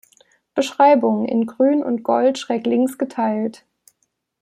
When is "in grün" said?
1.27-1.83